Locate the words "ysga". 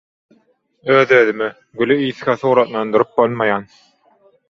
2.07-2.37